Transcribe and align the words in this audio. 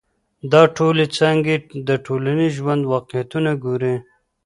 دا 0.51 0.61
ټولي 0.77 1.05
څانګي 1.17 1.55
د 1.87 1.89
ټولنیز 2.05 2.51
ژوند 2.59 2.83
واقعیتونه 2.93 3.51
ګوري. 3.63 3.95